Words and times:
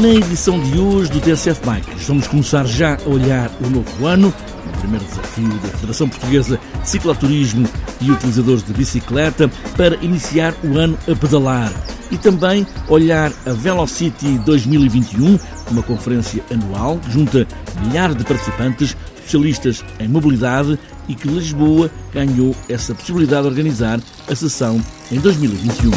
Na 0.00 0.08
edição 0.08 0.60
de 0.60 0.78
hoje 0.78 1.10
do 1.10 1.20
TSF 1.20 1.60
Bikes, 1.64 2.06
vamos 2.06 2.28
começar 2.28 2.66
já 2.66 2.96
a 2.96 3.08
olhar 3.08 3.50
o 3.60 3.70
novo 3.70 4.06
ano, 4.06 4.34
primeiro 4.84 5.04
desafio 5.06 5.48
da 5.48 5.68
Federação 5.68 6.08
Portuguesa 6.08 6.60
de 6.82 6.88
Cicloturismo 6.88 7.66
e 8.02 8.10
utilizadores 8.10 8.62
de 8.62 8.72
bicicleta 8.74 9.50
para 9.76 9.96
iniciar 10.04 10.54
o 10.62 10.78
ano 10.78 10.98
a 11.10 11.16
pedalar 11.16 11.72
e 12.10 12.18
também 12.18 12.66
olhar 12.88 13.32
a 13.46 13.52
Velocity 13.52 14.38
2021, 14.44 15.38
uma 15.70 15.82
conferência 15.82 16.44
anual 16.52 16.98
que 16.98 17.10
junta 17.10 17.48
milhares 17.82 18.14
de 18.14 18.24
participantes, 18.24 18.94
especialistas 19.16 19.82
em 19.98 20.06
mobilidade 20.06 20.78
e 21.08 21.14
que 21.14 21.28
Lisboa 21.28 21.90
ganhou 22.12 22.54
essa 22.68 22.94
possibilidade 22.94 23.42
de 23.42 23.48
organizar 23.48 23.98
a 24.30 24.34
sessão 24.34 24.80
em 25.10 25.18
2021. 25.18 25.90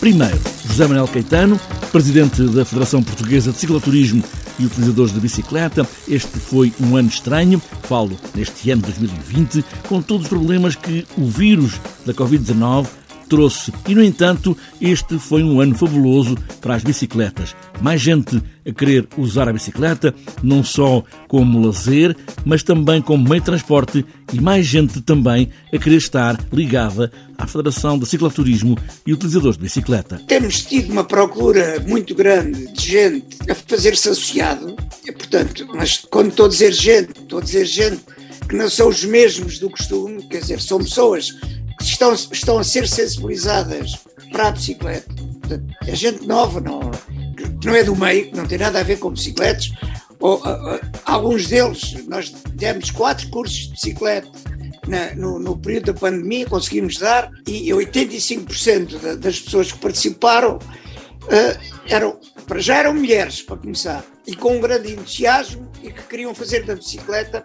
Primeiro, 0.00 0.40
José 0.66 0.86
Manuel 0.86 1.08
Caetano, 1.08 1.60
presidente 1.92 2.42
da 2.42 2.64
Federação 2.64 3.02
Portuguesa 3.02 3.52
de 3.52 3.58
Cicloturismo 3.58 4.22
e 4.58 4.66
utilizadores 4.66 5.12
de 5.12 5.20
bicicleta. 5.20 5.86
Este 6.08 6.38
foi 6.38 6.72
um 6.80 6.96
ano 6.96 7.08
estranho, 7.08 7.60
falo 7.82 8.18
neste 8.34 8.70
ano 8.70 8.82
2020, 8.82 9.64
com 9.88 10.02
todos 10.02 10.24
os 10.24 10.28
problemas 10.28 10.74
que 10.74 11.06
o 11.16 11.26
vírus 11.26 11.80
da 12.04 12.12
Covid-19 12.12 12.86
trouxe. 13.26 13.72
E, 13.86 13.94
no 13.94 14.02
entanto, 14.02 14.56
este 14.80 15.18
foi 15.18 15.42
um 15.42 15.60
ano 15.60 15.74
fabuloso 15.74 16.36
para 16.60 16.74
as 16.74 16.82
bicicletas. 16.82 17.54
Mais 17.80 18.00
gente 18.00 18.42
a 18.66 18.72
querer 18.72 19.06
usar 19.16 19.48
a 19.48 19.52
bicicleta, 19.52 20.14
não 20.42 20.64
só 20.64 21.04
como 21.28 21.64
lazer, 21.64 22.16
mas 22.44 22.62
também 22.62 23.00
como 23.00 23.28
meio 23.28 23.40
de 23.40 23.46
transporte 23.46 24.04
e 24.32 24.40
mais 24.40 24.66
gente 24.66 25.00
também 25.00 25.50
a 25.72 25.78
querer 25.78 25.96
estar 25.96 26.38
ligada 26.52 27.12
à 27.38 27.46
Federação 27.46 27.98
de 27.98 28.06
Cicloturismo 28.06 28.76
e 29.06 29.12
utilizadores 29.12 29.56
de 29.56 29.62
bicicleta. 29.62 30.20
Temos 30.26 30.62
tido 30.62 30.90
uma 30.90 31.04
procura 31.04 31.78
muito 31.86 32.14
grande 32.14 32.72
de 32.72 32.90
gente 32.90 33.38
a 33.48 33.54
fazer-se 33.54 34.08
associado, 34.08 34.74
e, 35.06 35.12
portanto, 35.12 35.66
mas 35.74 35.98
quando 36.10 36.30
estou 36.30 36.46
a 36.46 36.48
dizer 36.48 36.72
gente, 36.72 37.10
estou 37.20 37.38
a 37.38 37.42
dizer 37.42 37.64
gente 37.64 38.00
que 38.48 38.56
não 38.56 38.68
são 38.68 38.88
os 38.88 39.04
mesmos 39.04 39.58
do 39.58 39.68
costume, 39.68 40.22
quer 40.28 40.40
dizer, 40.40 40.60
são 40.60 40.78
pessoas 40.78 41.34
estão, 41.88 42.14
estão 42.14 42.58
a 42.58 42.64
ser 42.64 42.88
sensibilizadas 42.88 43.94
para 44.32 44.48
a 44.48 44.50
bicicleta. 44.50 45.14
Portanto, 45.40 45.74
é 45.86 45.94
gente 45.94 46.26
nova, 46.26 46.60
não, 46.60 46.80
que 47.36 47.66
não 47.66 47.74
é 47.74 47.84
do 47.84 47.96
meio, 47.96 48.30
que 48.30 48.36
não 48.36 48.46
tem 48.46 48.58
nada 48.58 48.80
a 48.80 48.82
ver 48.82 48.98
com 48.98 49.10
bicicletas. 49.10 49.72
Ou, 50.18 50.38
uh, 50.38 50.74
uh, 50.74 50.80
alguns 51.04 51.46
deles, 51.46 51.94
nós 52.08 52.30
demos 52.54 52.90
quatro 52.90 53.28
cursos 53.28 53.66
de 53.66 53.70
bicicleta 53.72 54.28
na, 54.86 55.14
no, 55.14 55.38
no, 55.38 55.56
período 55.58 55.92
da 55.92 55.94
pandemia, 55.94 56.46
conseguimos 56.46 56.96
dar, 56.96 57.30
e 57.46 57.68
85% 57.70 58.98
da, 58.98 59.14
das 59.14 59.40
pessoas 59.40 59.72
que 59.72 59.78
participaram 59.78 60.56
uh, 60.56 61.76
eram, 61.88 62.18
para 62.46 62.60
já 62.60 62.78
eram 62.78 62.94
mulheres, 62.94 63.42
para 63.42 63.56
começar, 63.56 64.04
e 64.26 64.34
com 64.34 64.56
um 64.56 64.60
grande 64.60 64.92
entusiasmo 64.92 65.70
e 65.82 65.90
que 65.90 66.02
queriam 66.04 66.34
fazer 66.34 66.64
da 66.64 66.74
bicicleta 66.74 67.44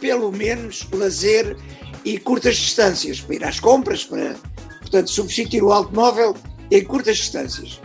pelo 0.00 0.32
menos 0.32 0.86
lazer 0.92 1.56
e 2.04 2.18
curtas 2.18 2.56
distâncias, 2.56 3.20
para 3.20 3.34
ir 3.34 3.44
às 3.44 3.60
compras, 3.60 4.04
para, 4.04 4.36
portanto, 4.80 5.10
substituir 5.10 5.62
o 5.62 5.72
automóvel 5.72 6.34
em 6.70 6.84
curtas 6.84 7.16
distâncias. 7.18 7.80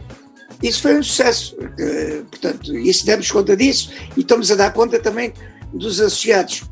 Isso 0.64 0.82
foi 0.82 0.98
um 0.98 1.04
sucesso, 1.04 1.56
portanto, 2.32 2.76
isso 2.78 3.06
demos 3.06 3.30
conta 3.30 3.56
disso 3.56 3.92
e 4.16 4.22
estamos 4.22 4.52
a 4.52 4.56
dar 4.56 4.74
conta 4.74 5.00
também 5.00 5.34
dos 5.74 6.00
associados 6.00 6.64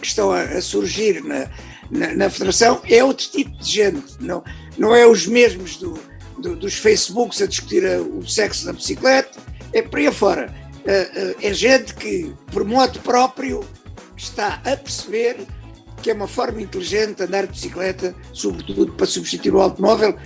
que 0.00 0.06
estão 0.06 0.30
a, 0.30 0.42
a 0.42 0.60
surgir 0.60 1.22
na, 1.24 1.48
na, 1.90 2.14
na, 2.14 2.30
Federação. 2.30 2.80
É 2.88 3.02
outro 3.02 3.28
tipo 3.28 3.56
de 3.56 3.70
gente, 3.70 4.16
não, 4.20 4.42
não 4.76 4.94
é 4.94 5.06
os 5.06 5.26
mesmos 5.26 5.76
do, 5.76 5.98
do, 6.38 6.56
dos 6.56 6.74
Facebooks 6.74 7.40
a 7.40 7.46
discutir 7.46 7.84
o 7.84 8.26
sexo 8.28 8.66
da 8.66 8.72
bicicleta, 8.72 9.38
é 9.72 9.82
por 9.82 9.98
aí 9.98 10.06
afora. 10.06 10.52
É, 10.84 11.36
é 11.42 11.52
gente 11.52 11.94
que, 11.94 12.32
por 12.52 12.64
modo 12.64 12.98
próprio, 13.00 13.64
está 14.16 14.60
a 14.64 14.76
perceber 14.76 15.36
que 16.02 16.10
é 16.10 16.14
uma 16.14 16.28
forma 16.28 16.62
inteligente 16.62 17.16
de 17.16 17.22
andar 17.24 17.46
de 17.46 17.52
bicicleta, 17.52 18.14
sobretudo 18.32 18.92
para 18.92 19.06
substituir 19.06 19.54
o 19.54 19.60
automóvel, 19.60 20.16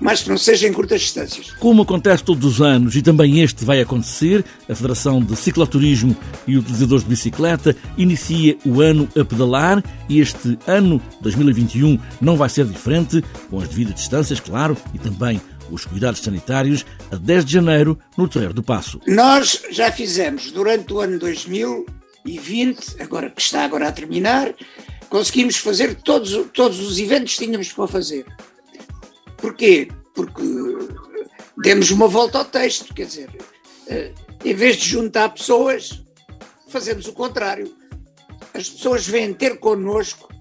mas 0.00 0.22
que 0.22 0.30
não 0.30 0.38
seja 0.38 0.66
em 0.66 0.72
curtas 0.72 1.02
distâncias. 1.02 1.50
Como 1.52 1.82
acontece 1.82 2.24
todos 2.24 2.44
os 2.44 2.62
anos, 2.62 2.96
e 2.96 3.02
também 3.02 3.40
este 3.40 3.64
vai 3.64 3.80
acontecer, 3.80 4.44
a 4.68 4.74
Federação 4.74 5.22
de 5.22 5.36
Cicloturismo 5.36 6.16
e 6.46 6.56
Utilizadores 6.56 7.04
de 7.04 7.10
Bicicleta 7.10 7.76
inicia 7.98 8.56
o 8.64 8.80
ano 8.80 9.06
a 9.18 9.24
pedalar 9.24 9.84
e 10.08 10.20
este 10.20 10.58
ano, 10.66 11.00
2021, 11.20 11.98
não 12.20 12.36
vai 12.36 12.48
ser 12.48 12.64
diferente, 12.64 13.22
com 13.50 13.60
as 13.60 13.68
devidas 13.68 13.94
distâncias, 13.94 14.40
claro, 14.40 14.76
e 14.94 14.98
também 14.98 15.40
os 15.70 15.84
cuidados 15.84 16.20
sanitários, 16.20 16.84
a 17.12 17.16
10 17.16 17.44
de 17.44 17.52
janeiro, 17.52 17.98
no 18.16 18.26
Terreiro 18.26 18.54
do 18.54 18.62
Passo. 18.62 19.00
Nós 19.06 19.62
já 19.70 19.92
fizemos 19.92 20.50
durante 20.50 20.92
o 20.92 20.98
ano 20.98 21.18
2020, 21.18 23.00
agora 23.00 23.30
que 23.30 23.40
está 23.40 23.64
agora 23.64 23.86
a 23.86 23.92
terminar, 23.92 24.52
conseguimos 25.10 25.56
fazer 25.56 25.96
todos, 25.96 26.46
todos 26.54 26.78
os 26.80 26.98
eventos 26.98 27.34
que 27.34 27.44
tínhamos 27.44 27.70
para 27.72 27.88
fazer. 27.88 28.24
Porquê? 29.36 29.88
Porque 30.14 30.42
demos 31.58 31.90
uma 31.90 32.06
volta 32.06 32.38
ao 32.38 32.44
texto, 32.44 32.94
quer 32.94 33.06
dizer, 33.06 33.30
eh, 33.88 34.12
em 34.44 34.54
vez 34.54 34.76
de 34.76 34.88
juntar 34.88 35.28
pessoas, 35.30 36.02
fazemos 36.68 37.06
o 37.08 37.12
contrário. 37.12 37.74
As 38.54 38.70
pessoas 38.70 39.06
vêm 39.06 39.34
ter 39.34 39.58
connosco 39.58 40.32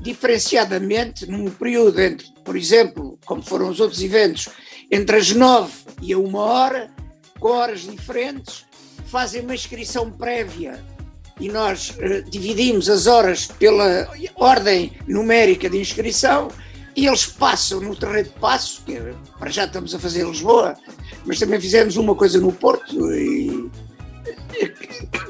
diferenciadamente 0.00 1.26
num 1.26 1.50
período 1.50 2.00
entre, 2.00 2.28
por 2.44 2.56
exemplo, 2.56 3.18
como 3.24 3.42
foram 3.42 3.68
os 3.68 3.80
outros 3.80 4.02
eventos, 4.02 4.48
entre 4.90 5.16
as 5.16 5.32
nove 5.32 5.72
e 6.00 6.12
a 6.12 6.18
uma 6.18 6.40
hora, 6.40 6.94
com 7.40 7.48
horas 7.48 7.80
diferentes, 7.80 8.64
fazem 9.06 9.42
uma 9.42 9.54
inscrição 9.54 10.10
prévia 10.10 10.93
e 11.40 11.48
nós 11.48 11.90
uh, 11.90 12.28
dividimos 12.28 12.88
as 12.88 13.06
horas 13.06 13.46
pela 13.46 14.08
ordem 14.36 14.92
numérica 15.06 15.68
de 15.68 15.80
inscrição 15.80 16.48
e 16.96 17.06
eles 17.06 17.26
passam 17.26 17.80
no 17.80 17.96
terreno 17.96 18.24
de 18.24 18.30
passo, 18.30 18.82
que 18.84 19.00
para 19.38 19.50
já 19.50 19.64
estamos 19.64 19.94
a 19.94 19.98
fazer 19.98 20.22
em 20.22 20.30
Lisboa, 20.30 20.76
mas 21.24 21.38
também 21.40 21.60
fizemos 21.60 21.96
uma 21.96 22.14
coisa 22.14 22.40
no 22.40 22.52
Porto, 22.52 23.12
e, 23.12 23.68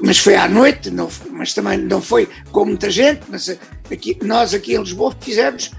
mas 0.01 0.19
foi 0.19 0.35
à 0.35 0.47
noite, 0.47 0.91
não, 0.91 1.09
mas 1.31 1.53
também 1.53 1.79
não 1.79 1.99
foi 2.01 2.29
com 2.51 2.65
muita 2.65 2.91
gente, 2.91 3.21
mas 3.27 3.49
aqui, 3.91 4.15
nós 4.23 4.53
aqui 4.53 4.75
em 4.75 4.79
Lisboa 4.79 5.15
fizemos, 5.19 5.71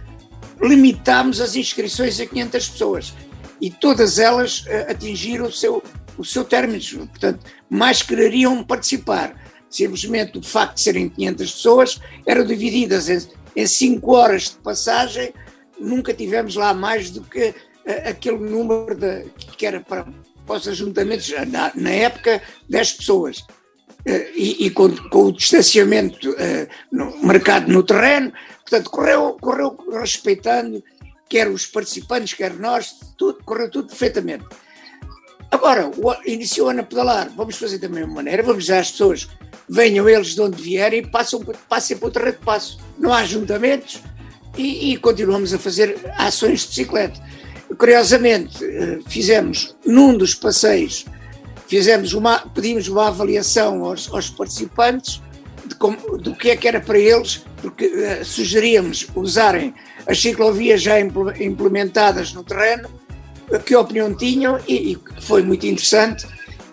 limitámos 0.61 1.41
as 1.41 1.55
inscrições 1.55 2.19
a 2.19 2.27
500 2.27 2.69
pessoas 2.69 3.15
e 3.61 3.71
todas 3.71 4.19
elas 4.19 4.65
atingiram 4.89 5.47
o 5.47 5.53
seu, 5.53 5.81
o 6.19 6.25
seu 6.25 6.43
término, 6.43 7.07
portanto, 7.07 7.45
mais 7.71 8.03
quereriam 8.03 8.65
participar 8.65 9.46
simplesmente 9.77 10.39
o 10.39 10.43
facto 10.43 10.77
de 10.77 10.81
serem 10.83 11.09
500 11.09 11.53
pessoas, 11.53 12.01
eram 12.27 12.45
divididas 12.45 13.09
em, 13.09 13.19
em 13.55 13.67
5 13.67 14.15
horas 14.15 14.51
de 14.51 14.57
passagem, 14.57 15.33
nunca 15.79 16.15
tivemos 16.15 16.57
lá 16.57 16.73
mais 16.73 17.11
do 17.11 17.21
que 17.23 17.49
uh, 17.49 18.09
aquele 18.09 18.39
número 18.39 18.95
de, 18.95 19.27
que 19.57 19.67
era 19.67 19.81
para, 19.81 20.07
para 20.47 20.57
os 20.57 20.67
ajuntamentos, 20.69 21.33
na, 21.49 21.73
na 21.75 21.91
época, 21.91 22.43
10 22.69 22.93
pessoas. 22.93 23.39
Uh, 24.07 24.31
e, 24.35 24.67
e 24.67 24.71
com, 24.71 24.95
com, 25.09 25.25
o 25.25 25.33
distanciamento 25.33 26.35
no, 26.93 27.17
marcado 27.23 27.71
no 27.71 27.83
terreno, 27.83 28.33
portanto, 28.63 28.91
correu, 28.91 29.37
correu 29.41 29.77
respeitando 29.93 30.83
quer 31.29 31.49
os 31.49 31.67
participantes, 31.67 32.35
quer 32.35 32.55
nós, 32.55 32.95
tudo, 33.17 33.43
correu 33.45 33.71
tudo 33.71 33.89
perfeitamente. 33.89 34.45
Agora, 35.51 35.91
iniciou 36.25 36.71
a 36.71 36.83
pedalar, 36.83 37.31
vamos 37.31 37.57
fazer 37.57 37.79
da 37.79 37.89
mesma 37.89 38.15
maneira, 38.15 38.43
vamos 38.43 38.65
dizer 38.65 38.79
às 38.79 38.91
pessoas 38.91 39.29
venham 39.69 40.09
eles 40.09 40.35
de 40.35 40.41
onde 40.41 40.63
vierem 40.63 41.01
e 41.01 41.07
passem 41.07 41.97
para 41.97 42.09
o 42.09 42.11
terreno 42.11 42.33
de 42.33 42.45
passo. 42.45 42.79
Não 42.99 43.13
há 43.13 43.19
ajuntamentos 43.19 44.01
e, 44.57 44.93
e 44.93 44.97
continuamos 44.97 45.53
a 45.53 45.59
fazer 45.59 45.99
ações 46.17 46.63
de 46.63 46.69
bicicleta. 46.69 47.21
Curiosamente, 47.77 48.65
eh, 48.65 48.99
fizemos 49.09 49.77
num 49.85 50.17
dos 50.17 50.35
passeios, 50.35 51.05
fizemos 51.67 52.15
uma, 52.15 52.39
pedimos 52.39 52.87
uma 52.89 53.09
avaliação 53.09 53.85
aos, 53.85 54.13
aos 54.13 54.31
participantes 54.31 55.21
de 55.67 55.75
como, 55.75 56.17
do 56.17 56.35
que 56.35 56.51
é 56.51 56.57
que 56.57 56.69
era 56.69 56.81
para 56.81 56.99
eles, 56.99 57.45
porque 57.61 57.87
uh, 57.87 58.25
sugeríamos 58.25 59.09
usarem 59.17 59.75
as 60.07 60.21
ciclovias 60.21 60.81
já 60.81 61.01
implementadas 61.01 62.33
no 62.33 62.45
terreno, 62.45 62.89
que 63.65 63.75
opinião 63.75 64.15
tinham, 64.15 64.61
e, 64.69 64.93
e 64.93 64.99
foi 65.23 65.43
muito 65.43 65.67
interessante. 65.67 66.25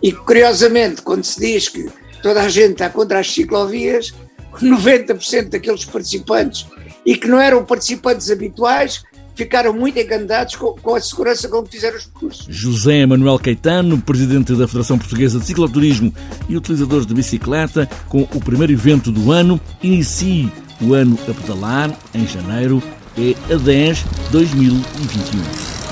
E 0.01 0.11
curiosamente, 0.11 1.01
quando 1.01 1.23
se 1.23 1.39
diz 1.39 1.69
que 1.69 1.89
toda 2.23 2.41
a 2.41 2.49
gente 2.49 2.71
está 2.71 2.89
contra 2.89 3.19
as 3.19 3.31
ciclovias, 3.31 4.13
90% 4.59 5.49
daqueles 5.49 5.85
participantes 5.85 6.65
e 7.05 7.15
que 7.15 7.27
não 7.27 7.39
eram 7.39 7.65
participantes 7.65 8.31
habituais 8.31 9.03
ficaram 9.35 9.73
muito 9.73 9.99
encantados 9.99 10.55
com, 10.55 10.73
com, 10.73 10.95
a 10.95 11.01
segurança 11.01 11.49
com 11.49 11.63
que 11.63 11.71
fizeram 11.71 11.97
os 11.97 12.05
percursos. 12.05 12.45
José 12.49 13.05
Manuel 13.05 13.39
Caetano, 13.39 13.99
presidente 13.99 14.53
da 14.53 14.67
Federação 14.67 14.97
Portuguesa 14.97 15.39
de 15.39 15.45
Cicloturismo 15.45 16.13
e 16.47 16.55
utilizadores 16.55 17.05
de 17.05 17.13
bicicleta, 17.13 17.89
com 18.07 18.21
o 18.21 18.39
primeiro 18.39 18.71
evento 18.71 19.11
do 19.11 19.31
ano, 19.31 19.59
inicie 19.81 20.51
o 20.79 20.93
ano 20.93 21.17
a 21.27 21.33
pedalar 21.33 21.91
em 22.13 22.27
janeiro, 22.27 22.81
é 23.17 23.53
a 23.53 23.57
10 23.57 24.05
2021. 24.31 25.82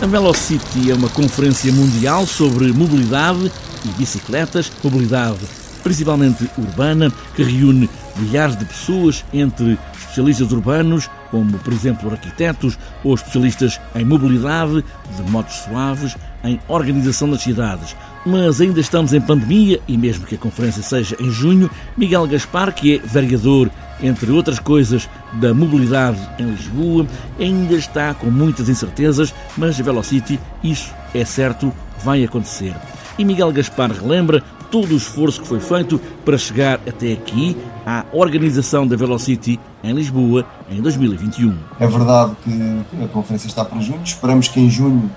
A 0.00 0.06
Velocity 0.06 0.90
é 0.90 0.94
uma 0.94 1.08
conferência 1.08 1.72
mundial 1.72 2.26
sobre 2.26 2.72
mobilidade 2.72 3.50
e 3.84 3.88
bicicletas, 3.88 4.70
mobilidade 4.82 5.46
principalmente 5.84 6.50
urbana, 6.56 7.12
que 7.36 7.44
reúne 7.44 7.88
milhares 8.16 8.56
de 8.56 8.64
pessoas 8.64 9.24
entre 9.32 9.78
especialistas 9.96 10.50
urbanos, 10.50 11.10
como 11.30 11.58
por 11.58 11.72
exemplo 11.72 12.10
arquitetos 12.10 12.78
ou 13.04 13.14
especialistas 13.14 13.78
em 13.94 14.04
mobilidade, 14.04 14.82
de 15.14 15.30
motos 15.30 15.54
suaves, 15.56 16.16
em 16.42 16.58
organização 16.68 17.30
das 17.30 17.42
cidades. 17.42 17.94
Mas 18.26 18.60
ainda 18.60 18.80
estamos 18.80 19.12
em 19.12 19.20
pandemia 19.20 19.80
e, 19.86 19.98
mesmo 19.98 20.24
que 20.26 20.34
a 20.34 20.38
conferência 20.38 20.82
seja 20.82 21.16
em 21.20 21.30
junho, 21.30 21.70
Miguel 21.96 22.26
Gaspar, 22.26 22.74
que 22.74 22.96
é 22.96 22.98
vereador, 22.98 23.70
entre 24.00 24.30
outras 24.30 24.58
coisas, 24.58 25.08
da 25.34 25.52
mobilidade 25.52 26.18
em 26.38 26.46
Lisboa, 26.46 27.06
ainda 27.38 27.74
está 27.74 28.14
com 28.14 28.30
muitas 28.30 28.68
incertezas, 28.68 29.34
mas 29.56 29.78
Velocity, 29.78 30.40
isso 30.62 30.92
é 31.14 31.24
certo, 31.24 31.72
vai 32.02 32.24
acontecer. 32.24 32.74
E 33.18 33.24
Miguel 33.24 33.52
Gaspar 33.52 33.92
relembra 33.92 34.42
todo 34.70 34.92
o 34.92 34.96
esforço 34.96 35.40
que 35.40 35.46
foi 35.46 35.60
feito 35.60 36.00
para 36.24 36.36
chegar 36.36 36.80
até 36.88 37.12
aqui 37.12 37.56
à 37.86 38.04
organização 38.12 38.86
da 38.86 38.96
Velocity 38.96 39.60
em 39.84 39.92
Lisboa 39.92 40.44
em 40.68 40.80
2021. 40.82 41.56
É 41.78 41.86
verdade 41.86 42.32
que 42.42 43.04
a 43.04 43.06
conferência 43.08 43.46
está 43.46 43.64
para 43.64 43.78
junho, 43.80 44.00
esperamos 44.02 44.48
que 44.48 44.58
em 44.58 44.68
junho 44.68 45.10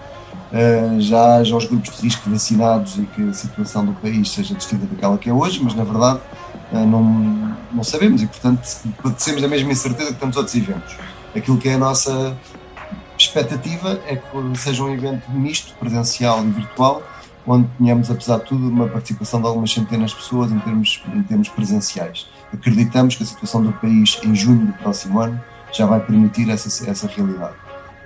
uh, 0.51 1.01
já 1.01 1.35
haja 1.35 1.55
os 1.55 1.65
grupos 1.65 1.95
de 1.97 2.03
risco 2.03 2.29
vacinados 2.29 2.97
e 2.97 3.03
que 3.03 3.29
a 3.29 3.33
situação 3.33 3.85
do 3.85 3.93
país 3.93 4.29
seja 4.31 4.53
distinta 4.55 4.85
daquela 4.85 5.17
que 5.17 5.29
é 5.29 5.33
hoje, 5.33 5.61
mas 5.63 5.73
na 5.73 5.83
verdade 5.83 6.19
uh, 6.71 6.85
não, 6.85 7.57
não 7.71 7.83
sabemos 7.83 8.21
e 8.21 8.27
portanto 8.27 8.61
padecemos 9.01 9.43
a 9.43 9.47
mesma 9.47 9.71
incerteza 9.71 10.13
que 10.13 10.19
tantos 10.19 10.37
outros 10.37 10.55
eventos. 10.55 10.95
Aquilo 11.35 11.57
que 11.57 11.69
é 11.69 11.73
a 11.73 11.77
nossa 11.77 12.35
expectativa 13.17 13.99
é 14.07 14.15
que 14.15 14.57
seja 14.57 14.83
um 14.83 14.93
evento 14.93 15.29
misto, 15.31 15.73
presencial 15.79 16.43
e 16.43 16.49
virtual, 16.49 17.03
onde 17.45 17.67
tenhamos, 17.77 18.11
apesar 18.11 18.39
de 18.39 18.45
tudo, 18.45 18.67
uma 18.67 18.87
participação 18.87 19.41
de 19.41 19.47
algumas 19.47 19.71
centenas 19.71 20.11
de 20.11 20.17
pessoas 20.17 20.51
em 20.51 20.59
termos, 20.59 21.01
em 21.13 21.23
termos 21.23 21.49
presenciais. 21.49 22.27
Acreditamos 22.53 23.15
que 23.15 23.23
a 23.23 23.25
situação 23.25 23.63
do 23.63 23.71
país 23.73 24.19
em 24.23 24.35
junho 24.35 24.67
do 24.67 24.73
próximo 24.73 25.19
ano 25.19 25.41
já 25.71 25.85
vai 25.85 25.99
permitir 25.99 26.49
essa, 26.49 26.89
essa 26.89 27.07
realidade. 27.07 27.55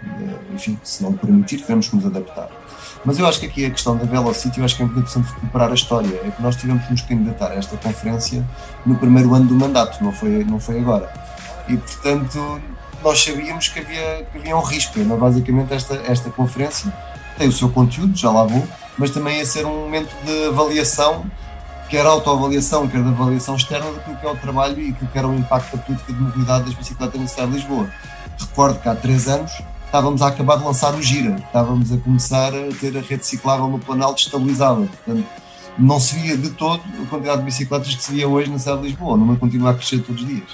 Eh, 0.03 0.53
enfim, 0.55 0.79
se 0.83 1.03
não 1.03 1.13
permitir, 1.13 1.61
teremos 1.61 1.87
que 1.87 1.95
nos 1.95 2.05
adaptar. 2.05 2.49
Mas 3.03 3.17
eu 3.17 3.25
acho 3.25 3.39
que 3.39 3.45
aqui 3.45 3.65
a 3.65 3.71
questão 3.71 3.97
da 3.97 4.05
Velocity, 4.05 4.59
eu 4.59 4.65
acho 4.65 4.75
que 4.75 4.83
é 4.83 4.85
muito 4.85 4.99
interessante 4.99 5.33
recuperar 5.33 5.71
a 5.71 5.73
história. 5.73 6.21
É 6.23 6.29
que 6.29 6.41
nós 6.41 6.55
tivemos 6.55 6.85
que 6.85 6.91
nos 6.91 7.01
candidatar 7.01 7.51
a 7.51 7.55
esta 7.55 7.77
conferência 7.77 8.45
no 8.85 8.95
primeiro 8.95 9.33
ano 9.33 9.45
do 9.45 9.55
mandato, 9.55 10.03
não 10.03 10.11
foi, 10.11 10.43
não 10.43 10.59
foi 10.59 10.79
agora. 10.79 11.11
E, 11.67 11.77
portanto, 11.77 12.61
nós 13.03 13.23
sabíamos 13.23 13.67
que 13.69 13.79
havia, 13.79 14.27
que 14.31 14.37
havia 14.37 14.55
um 14.55 14.61
risco. 14.61 14.93
Mas, 14.99 15.19
basicamente, 15.19 15.73
esta, 15.73 15.95
esta 15.95 16.29
conferência 16.29 16.93
tem 17.37 17.47
o 17.47 17.51
seu 17.51 17.69
conteúdo, 17.69 18.15
já 18.15 18.29
lá 18.29 18.43
vou, 18.43 18.67
mas 18.97 19.09
também 19.09 19.39
ia 19.39 19.45
ser 19.45 19.65
um 19.65 19.81
momento 19.81 20.13
de 20.23 20.47
avaliação, 20.47 21.25
quer 21.89 22.05
autoavaliação, 22.05 22.87
quer 22.87 23.01
de 23.01 23.09
avaliação 23.09 23.55
externa 23.55 23.91
daquilo 23.91 24.15
que 24.17 24.25
é 24.27 24.29
o 24.29 24.35
trabalho 24.35 24.79
e 24.79 24.93
que 24.93 25.05
era 25.17 25.27
o 25.27 25.33
impacto 25.35 25.75
da 25.75 25.81
política 25.81 26.13
de 26.13 26.19
mobilidade 26.19 26.65
das 26.65 26.73
bicicletas 26.75 27.19
na 27.19 27.27
cidade 27.27 27.51
de 27.51 27.57
Lisboa. 27.57 27.89
Recordo 28.39 28.79
que 28.79 28.87
há 28.87 28.95
três 28.95 29.27
anos 29.27 29.51
estávamos 29.91 30.21
a 30.21 30.27
acabar 30.27 30.55
de 30.55 30.63
lançar 30.63 30.95
o 30.95 31.01
Gira, 31.01 31.35
estávamos 31.35 31.91
a 31.91 31.97
começar 31.97 32.53
a 32.55 32.73
ter 32.79 32.97
a 32.97 33.01
rede 33.01 33.25
ciclável 33.25 33.67
no 33.67 33.77
Planalto 33.77 34.21
estabilizada, 34.21 34.85
portanto 34.85 35.27
não 35.77 35.99
se 35.99 36.15
via 36.17 36.37
de 36.37 36.49
todo 36.51 36.81
a 37.03 37.05
quantidade 37.07 37.39
de 37.39 37.45
bicicletas 37.45 37.93
que 37.93 38.01
se 38.01 38.13
via 38.13 38.25
hoje 38.25 38.49
na 38.49 38.57
cidade 38.57 38.83
de 38.83 38.87
Lisboa, 38.87 39.17
não 39.17 39.35
continua 39.35 39.71
a 39.71 39.73
crescer 39.73 39.99
todos 39.99 40.21
os 40.21 40.27
dias. 40.27 40.47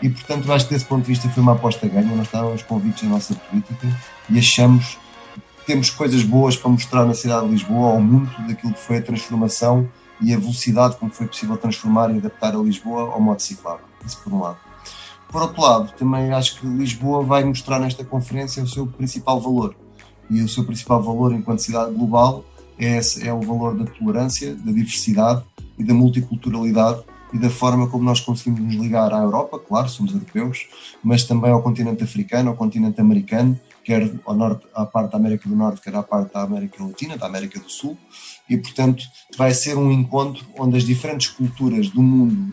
E 0.00 0.08
portanto 0.08 0.52
acho 0.52 0.68
que 0.68 0.74
desse 0.74 0.84
ponto 0.84 1.02
de 1.02 1.08
vista 1.08 1.28
foi 1.28 1.42
uma 1.42 1.54
aposta 1.54 1.88
ganha, 1.88 2.14
nós 2.14 2.26
estávamos 2.26 2.62
convictos 2.62 3.02
na 3.02 3.08
nossa 3.08 3.34
política 3.34 3.88
e 4.30 4.38
achamos 4.38 4.96
temos 5.66 5.90
coisas 5.90 6.22
boas 6.22 6.56
para 6.56 6.70
mostrar 6.70 7.04
na 7.04 7.14
cidade 7.14 7.46
de 7.46 7.52
Lisboa, 7.54 7.90
ao 7.90 8.00
mundo, 8.00 8.30
daquilo 8.46 8.72
que 8.72 8.80
foi 8.80 8.98
a 8.98 9.02
transformação 9.02 9.88
e 10.20 10.32
a 10.32 10.38
velocidade 10.38 10.96
com 10.98 11.10
que 11.10 11.16
foi 11.16 11.26
possível 11.26 11.56
transformar 11.56 12.14
e 12.14 12.18
adaptar 12.18 12.54
a 12.54 12.58
Lisboa 12.58 13.12
ao 13.12 13.20
modo 13.20 13.42
ciclável. 13.42 13.84
Isso 14.06 14.20
por 14.22 14.32
um 14.32 14.40
lado. 14.40 14.67
Por 15.30 15.42
outro 15.42 15.60
lado, 15.60 15.92
também 15.92 16.32
acho 16.32 16.60
que 16.60 16.66
Lisboa 16.66 17.22
vai 17.22 17.44
mostrar 17.44 17.78
nesta 17.78 18.04
conferência 18.04 18.62
o 18.62 18.68
seu 18.68 18.86
principal 18.86 19.40
valor. 19.40 19.74
E 20.30 20.42
o 20.42 20.48
seu 20.48 20.64
principal 20.64 21.02
valor 21.02 21.32
enquanto 21.32 21.60
cidade 21.60 21.92
global 21.92 22.44
é, 22.78 22.98
é 23.22 23.32
o 23.32 23.40
valor 23.40 23.76
da 23.76 23.84
tolerância, 23.84 24.54
da 24.54 24.72
diversidade 24.72 25.42
e 25.78 25.84
da 25.84 25.94
multiculturalidade 25.94 27.02
e 27.32 27.38
da 27.38 27.50
forma 27.50 27.88
como 27.88 28.04
nós 28.04 28.20
conseguimos 28.20 28.60
nos 28.60 28.74
ligar 28.74 29.12
à 29.12 29.18
Europa, 29.18 29.58
claro, 29.58 29.88
somos 29.88 30.12
europeus, 30.12 30.66
mas 31.02 31.24
também 31.24 31.50
ao 31.50 31.62
continente 31.62 32.02
africano, 32.02 32.50
ao 32.50 32.56
continente 32.56 33.00
americano 33.00 33.58
quer 33.88 34.10
ao 34.26 34.34
norte, 34.34 34.66
à 34.74 34.84
parte 34.84 35.12
da 35.12 35.16
América 35.16 35.48
do 35.48 35.56
Norte, 35.56 35.80
quer 35.80 35.94
à 35.94 36.02
parte 36.02 36.34
da 36.34 36.42
América 36.42 36.84
Latina, 36.84 37.16
da 37.16 37.24
América 37.24 37.58
do 37.58 37.70
Sul, 37.70 37.96
e 38.46 38.58
portanto 38.58 39.02
vai 39.34 39.54
ser 39.54 39.78
um 39.78 39.90
encontro 39.90 40.44
onde 40.58 40.76
as 40.76 40.84
diferentes 40.84 41.28
culturas 41.28 41.88
do 41.88 42.02
mundo 42.02 42.52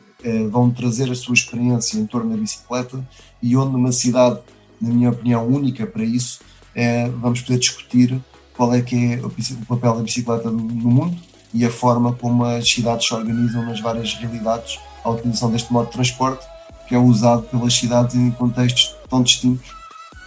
vão 0.50 0.72
trazer 0.72 1.12
a 1.12 1.16
sua 1.16 1.34
experiência 1.34 1.98
em 1.98 2.06
torno 2.06 2.32
da 2.32 2.38
bicicleta 2.38 3.06
e 3.42 3.56
onde 3.56 3.76
uma 3.76 3.92
cidade, 3.92 4.40
na 4.82 4.90
minha 4.90 5.10
opinião, 5.10 5.48
única 5.48 5.86
para 5.86 6.04
isso, 6.04 6.40
eh, 6.76 7.10
vamos 7.22 7.42
poder 7.42 7.60
discutir 7.60 8.20
qual 8.56 8.74
é 8.74 8.82
que 8.82 9.14
é 9.14 9.22
o 9.24 9.66
papel 9.66 9.96
da 9.96 10.04
bicicleta 10.04 10.50
no 10.50 10.62
mundo 10.62 11.16
e 11.54 11.66
a 11.66 11.70
forma 11.70 12.14
como 12.14 12.44
as 12.44 12.70
cidades 12.70 13.08
se 13.08 13.14
organizam 13.14 13.66
nas 13.66 13.80
várias 13.80 14.14
realidades 14.16 14.80
à 15.04 15.10
utilização 15.10 15.52
deste 15.52 15.72
modo 15.72 15.88
de 15.88 15.94
transporte 15.94 16.46
que 16.88 16.96
é 16.96 16.98
usado 16.98 17.44
pelas 17.44 17.74
cidades 17.74 18.16
em 18.16 18.32
contextos 18.32 18.96
tão 19.10 19.24
distintos 19.24 19.74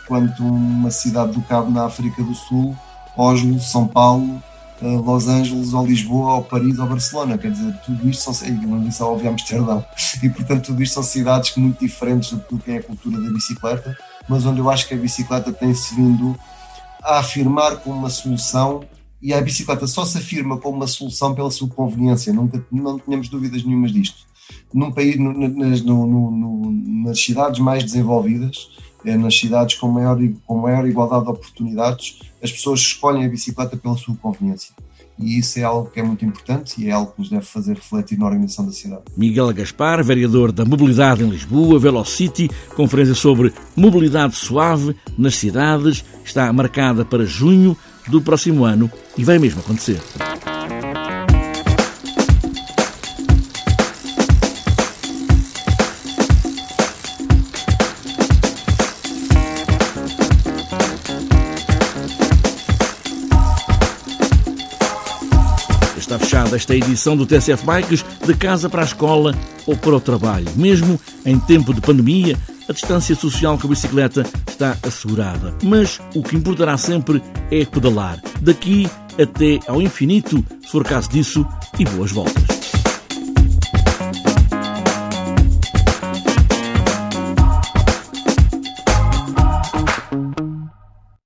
quanto 0.07 0.43
uma 0.43 0.91
cidade 0.91 1.33
do 1.33 1.43
Cabo 1.43 1.71
na 1.71 1.85
África 1.85 2.23
do 2.23 2.35
Sul, 2.35 2.75
Oslo, 3.17 3.61
São 3.61 3.87
Paulo, 3.87 4.43
Los 4.81 5.29
Angeles, 5.29 5.73
ou 5.73 5.87
Lisboa, 5.87 6.35
ou 6.35 6.43
Paris, 6.43 6.79
ou 6.79 6.87
Barcelona. 6.87 7.37
Quer 7.37 7.51
dizer, 7.51 7.75
tudo 7.85 8.09
isto 8.09 8.33
são. 8.33 8.49
Não 8.49 8.83
disse 8.83 9.03
óbvio 9.03 9.31
Amsterdão. 9.31 9.85
E 10.23 10.29
portanto, 10.29 10.67
tudo 10.67 10.83
isto 10.83 10.95
são 10.95 11.03
cidades 11.03 11.55
muito 11.57 11.81
diferentes 11.81 12.33
do 12.33 12.59
que 12.59 12.71
é 12.71 12.77
a 12.79 12.83
cultura 12.83 13.21
da 13.21 13.31
bicicleta, 13.31 13.97
mas 14.29 14.45
onde 14.45 14.61
eu 14.61 14.69
acho 14.71 14.87
que 14.89 14.95
a 14.95 14.97
bicicleta 14.97 15.53
tem-se 15.53 15.95
vindo 15.95 16.37
a 17.03 17.19
afirmar 17.19 17.77
como 17.79 17.99
uma 17.99 18.11
solução. 18.11 18.85
E 19.21 19.35
a 19.35 19.41
bicicleta 19.41 19.87
só 19.87 20.05
se 20.05 20.19
afirma 20.19 20.59
como 20.59 20.77
uma 20.77 20.87
solução 20.87 21.35
pela 21.35 21.51
sua 21.51 21.69
conveniência, 21.69 22.33
nunca, 22.33 22.65
não 22.71 23.01
tínhamos 23.01 23.29
dúvidas 23.29 23.65
nenhumas 23.65 23.93
disto. 23.93 24.29
Num 24.73 24.93
país, 24.93 25.17
no, 25.17 25.33
no, 25.33 26.31
no, 26.31 26.73
nas 27.05 27.21
cidades 27.21 27.59
mais 27.59 27.83
desenvolvidas, 27.83 28.69
é 29.05 29.17
nas 29.17 29.39
cidades 29.39 29.77
com 29.77 29.89
maior, 29.89 30.19
com 30.47 30.59
maior 30.59 30.87
igualdade 30.87 31.25
de 31.25 31.31
oportunidades, 31.31 32.21
as 32.43 32.51
pessoas 32.51 32.81
escolhem 32.81 33.25
a 33.25 33.29
bicicleta 33.29 33.77
pela 33.77 33.97
sua 33.97 34.17
conveniência. 34.17 34.75
E 35.19 35.39
isso 35.39 35.59
é 35.59 35.65
algo 35.65 35.91
que 35.91 35.99
é 35.99 36.03
muito 36.03 36.25
importante 36.25 36.81
e 36.81 36.89
é 36.89 36.93
algo 36.93 37.13
que 37.13 37.21
nos 37.21 37.29
deve 37.29 37.45
fazer 37.45 37.75
refletir 37.75 38.17
na 38.17 38.27
organização 38.27 38.65
da 38.65 38.73
cidade. 38.73 39.03
Miguel 39.17 39.53
Gaspar, 39.53 40.03
vereador 40.05 40.53
da 40.53 40.65
Mobilidade 40.65 41.25
em 41.25 41.29
Lisboa, 41.29 41.79
Velocity, 41.79 42.49
conferência 42.77 43.15
sobre 43.15 43.53
mobilidade 43.75 44.37
suave 44.37 44.95
nas 45.17 45.35
cidades, 45.35 46.05
está 46.25 46.53
marcada 46.53 47.05
para 47.05 47.27
junho 47.27 47.77
do 48.07 48.23
próximo 48.23 48.65
ano 48.65 48.91
e 49.17 49.25
vai 49.25 49.39
mesmo 49.39 49.61
acontecer. 49.61 50.01
Esta 66.53 66.75
edição 66.75 67.17
do 67.17 67.27
TSF 67.27 67.65
Bikes 67.65 68.05
de 68.25 68.35
casa 68.35 68.71
para 68.71 68.83
a 68.83 68.85
escola 68.85 69.35
ou 69.67 69.77
para 69.77 69.97
o 69.97 70.01
trabalho. 70.01 70.47
Mesmo 70.57 70.99
em 71.25 71.39
tempo 71.39 71.75
de 71.75 71.81
pandemia, 71.81 72.37
a 72.69 72.73
distância 72.73 73.15
social 73.15 73.59
com 73.59 73.67
a 73.67 73.71
bicicleta 73.71 74.25
está 74.47 74.77
assegurada. 74.83 75.55
Mas 75.63 76.01
o 76.15 76.23
que 76.23 76.37
importará 76.37 76.77
sempre 76.77 77.23
é 77.51 77.65
pedalar. 77.65 78.21
Daqui 78.41 78.89
até 79.21 79.59
ao 79.67 79.83
infinito, 79.83 80.45
se 80.63 80.71
for 80.71 80.85
caso 80.85 81.11
disso, 81.11 81.47
e 81.79 81.85
boas 81.85 82.13
voltas. 82.13 82.48